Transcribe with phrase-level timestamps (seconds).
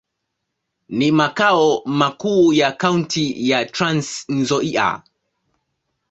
[0.89, 5.01] Ni makao makuu ya kaunti ya Trans-Nzoia.